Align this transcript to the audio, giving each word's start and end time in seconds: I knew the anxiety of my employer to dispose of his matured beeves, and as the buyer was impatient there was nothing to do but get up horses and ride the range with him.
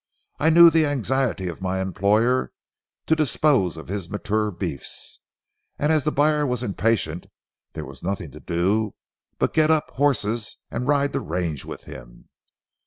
I 0.39 0.49
knew 0.49 0.71
the 0.71 0.87
anxiety 0.87 1.47
of 1.47 1.61
my 1.61 1.79
employer 1.79 2.51
to 3.05 3.15
dispose 3.15 3.77
of 3.77 3.87
his 3.87 4.09
matured 4.09 4.57
beeves, 4.57 5.19
and 5.77 5.91
as 5.93 6.05
the 6.05 6.11
buyer 6.11 6.43
was 6.47 6.63
impatient 6.63 7.27
there 7.73 7.85
was 7.85 8.01
nothing 8.01 8.31
to 8.31 8.39
do 8.39 8.95
but 9.37 9.53
get 9.53 9.69
up 9.69 9.91
horses 9.91 10.57
and 10.71 10.87
ride 10.87 11.13
the 11.13 11.21
range 11.21 11.65
with 11.65 11.83
him. 11.83 12.29